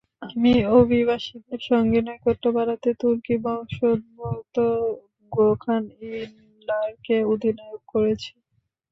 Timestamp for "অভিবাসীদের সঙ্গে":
0.75-1.99